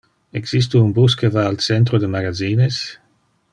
[0.39, 2.83] Existe un bus que va al centro de magazines?